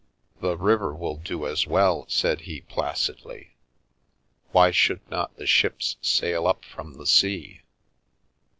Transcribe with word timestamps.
"The 0.41 0.57
river 0.57 0.95
will 0.95 1.17
do 1.17 1.45
as 1.45 1.67
well," 1.67 2.05
said 2.07 2.41
he, 2.49 2.61
placidly." 2.61 3.53
Why 4.51 4.71
should 4.71 5.07
not 5.11 5.37
the 5.37 5.45
ships 5.45 5.97
sail 6.01 6.47
up 6.47 6.65
from 6.65 6.95
the 6.95 7.05
sea?" 7.05 7.61